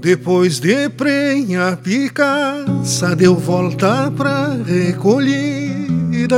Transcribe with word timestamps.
Depois 0.00 0.58
de 0.58 0.88
prenha 0.88 1.76
picaça, 1.76 3.14
deu 3.14 3.36
volta 3.36 4.10
pra 4.10 4.56
recolhida. 4.66 6.36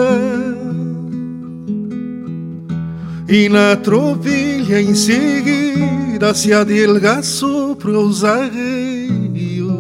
E 3.29 3.48
na 3.48 3.77
tropilha 3.77 4.83
em 4.83 4.97
seguida 4.97 6.34
se 6.34 6.53
adelgaçou 6.53 7.77
pros 7.77 8.25
arreios. 8.25 9.73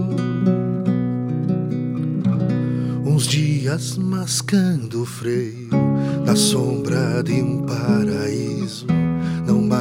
Uns 3.04 3.26
dias 3.26 3.98
mascando 3.98 5.02
o 5.02 5.06
freio 5.06 5.68
da 6.24 6.36
sombra 6.36 7.20
de 7.24 7.32
um 7.32 7.66
paraíso. 7.66 8.86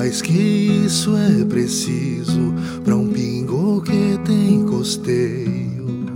Mais 0.01 0.19
que 0.19 0.33
isso 0.33 1.15
é 1.15 1.45
preciso 1.45 2.55
para 2.83 2.95
um 2.95 3.07
pingo 3.07 3.83
que 3.83 4.19
tem 4.25 4.65
costeio. 4.65 6.07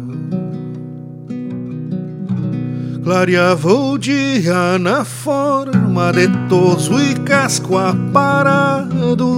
Clareava 3.04 3.72
o 3.72 3.96
dia 3.96 4.80
na 4.80 5.06
forma 5.06 6.12
de 6.12 6.28
toso 6.50 7.00
e 7.00 7.14
casco 7.20 7.78
aparado. 7.78 9.30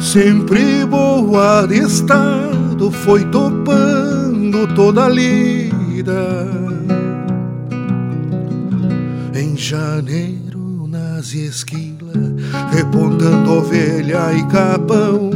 Sempre 0.00 0.84
boa 0.86 1.66
de 1.68 1.84
estado, 1.84 2.90
foi 2.90 3.24
topando 3.26 4.74
toda 4.74 5.04
a 5.04 5.08
lida. 5.08 6.50
Em 9.32 9.56
janeiro, 9.56 10.45
nas 11.26 11.34
esquilas, 11.34 12.14
repontando 12.70 13.54
ovelha 13.54 14.32
e 14.32 14.44
capão, 14.44 15.30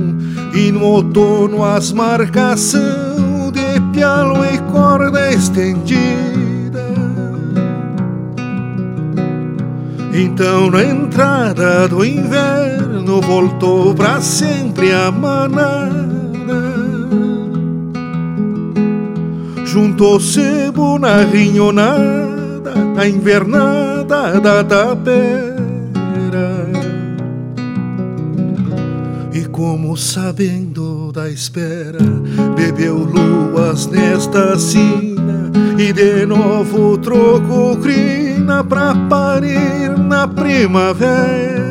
e 0.55 0.71
no 0.71 0.85
outono 0.85 1.65
as 1.65 1.91
marcação 1.93 3.51
de 3.51 3.81
pialo 3.93 4.45
e 4.45 4.59
corda 4.71 5.33
estendida. 5.33 6.87
Então, 10.13 10.71
na 10.71 10.85
entrada 10.85 11.89
do 11.89 12.05
inverno, 12.05 13.21
voltou 13.21 13.93
pra 13.93 14.21
sempre 14.21 14.93
a 14.93 15.11
manada. 15.11 16.01
Juntou-se 19.65 20.71
na 21.01 21.25
rinhonada, 21.25 22.75
a 22.97 23.09
invernada 23.09 24.41
da 24.41 24.63
tapera. 24.63 25.50
Como 29.61 29.95
sabendo 29.95 31.13
da 31.13 31.29
espera, 31.29 31.99
bebeu 32.57 32.97
luas 32.97 33.87
nesta 33.89 34.59
sina 34.59 35.53
e 35.79 35.93
de 35.93 36.25
novo 36.25 36.97
trocou 36.97 37.77
crina 37.77 38.65
pra 38.65 38.95
parir 39.11 39.99
na 39.99 40.27
primavera. 40.27 41.70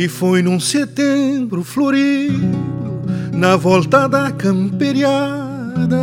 E 0.00 0.06
foi 0.06 0.42
num 0.42 0.60
setembro 0.60 1.64
florido, 1.64 2.56
na 3.32 3.56
volta 3.56 4.06
da 4.06 4.30
camperiada, 4.30 5.98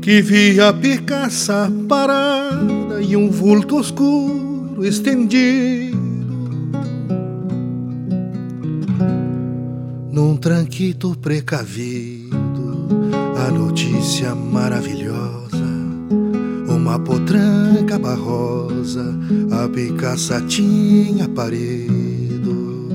que 0.00 0.22
vi 0.22 0.60
a 0.60 0.72
picaça 0.72 1.68
parada 1.88 3.02
e 3.02 3.16
um 3.16 3.32
vulto 3.32 3.80
escuro 3.80 4.86
estendido. 4.86 5.98
Num 10.12 10.36
tranquito 10.36 11.16
precavido, 11.20 12.86
a 13.44 13.50
notícia 13.50 14.36
maravilhosa 14.36 15.23
uma 16.84 16.98
potranca 16.98 17.98
barrosa, 17.98 19.18
a 19.50 19.66
picaça 19.66 20.38
tinha 20.42 21.26
parido. 21.26 22.90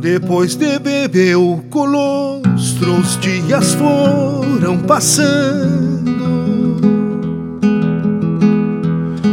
Depois 0.00 0.56
de 0.56 0.78
beber 0.78 1.36
o 1.36 1.58
colostro, 1.68 2.94
os 2.98 3.20
dias 3.20 3.74
foram 3.74 4.78
passando. 4.86 6.16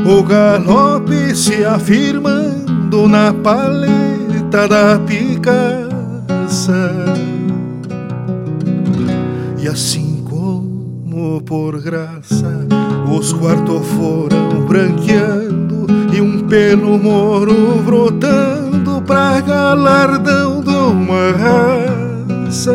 O 0.05 0.21
galope 0.21 1.33
se 1.33 1.63
afirmando 1.63 3.07
na 3.07 3.33
paleta 3.33 4.67
da 4.67 4.99
picaça. 4.99 6.91
E 9.61 9.67
assim 9.69 10.12
por 11.45 11.79
graça, 11.79 12.67
os 13.07 13.33
quartos 13.33 13.85
foram 13.97 14.65
branqueando 14.65 15.85
e 16.13 16.19
um 16.19 16.47
pelo 16.47 16.97
moro 16.97 17.81
brotando 17.85 19.01
pra 19.01 19.39
galardão 19.41 20.61
de 20.61 20.69
uma 20.69 21.31
raça. 21.31 22.73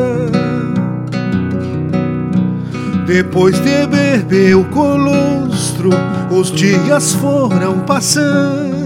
Depois 3.07 3.59
de 3.61 3.87
beber 3.87 4.55
o 4.55 4.65
colostro, 4.67 5.91
os 6.31 6.53
dias 6.53 7.15
foram 7.15 7.81
passando. 7.81 8.79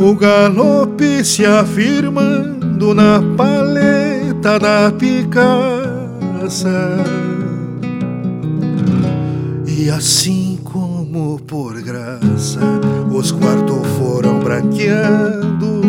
O 0.00 0.14
galope 0.14 1.24
se 1.24 1.44
afirmando 1.44 2.94
na 2.94 3.20
da 4.46 4.92
picaça. 4.92 5.48
E 9.66 9.90
assim 9.90 10.58
como 10.62 11.40
por 11.40 11.82
graça, 11.82 12.60
os 13.12 13.32
quartos 13.32 13.84
foram 13.98 14.38
branqueando 14.38 15.80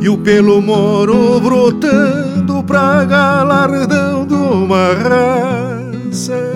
e 0.00 0.08
o 0.08 0.16
pelo 0.16 0.62
moro 0.62 1.38
brotando 1.40 2.62
pra 2.64 3.04
galardão 3.04 4.26
de 4.26 4.34
uma 4.34 4.94
raça. 4.94 6.55